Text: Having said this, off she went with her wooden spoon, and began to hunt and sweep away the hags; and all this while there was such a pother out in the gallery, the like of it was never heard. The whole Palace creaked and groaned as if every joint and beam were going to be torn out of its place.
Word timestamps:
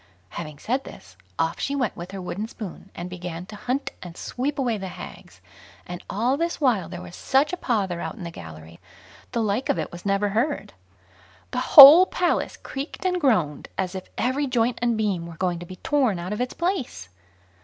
Having 0.29 0.57
said 0.57 0.83
this, 0.83 1.15
off 1.37 1.59
she 1.59 1.75
went 1.75 1.95
with 1.95 2.09
her 2.09 2.19
wooden 2.19 2.47
spoon, 2.47 2.89
and 2.95 3.07
began 3.07 3.45
to 3.45 3.55
hunt 3.55 3.91
and 4.01 4.17
sweep 4.17 4.57
away 4.57 4.75
the 4.79 4.87
hags; 4.87 5.41
and 5.85 6.03
all 6.09 6.37
this 6.37 6.59
while 6.59 6.89
there 6.89 7.03
was 7.03 7.15
such 7.15 7.53
a 7.53 7.55
pother 7.55 8.01
out 8.01 8.15
in 8.15 8.23
the 8.23 8.31
gallery, 8.31 8.79
the 9.31 9.43
like 9.43 9.69
of 9.69 9.77
it 9.77 9.91
was 9.91 10.03
never 10.03 10.29
heard. 10.29 10.73
The 11.51 11.59
whole 11.77 12.07
Palace 12.07 12.57
creaked 12.57 13.05
and 13.05 13.21
groaned 13.21 13.69
as 13.77 13.93
if 13.93 14.09
every 14.17 14.47
joint 14.47 14.79
and 14.81 14.97
beam 14.97 15.27
were 15.27 15.37
going 15.37 15.59
to 15.59 15.67
be 15.67 15.75
torn 15.75 16.17
out 16.17 16.33
of 16.33 16.41
its 16.41 16.55
place. 16.55 17.09